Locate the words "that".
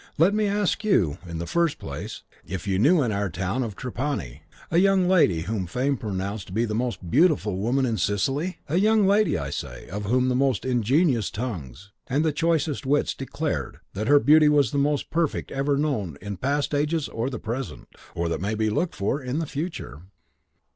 13.93-14.07, 18.27-18.41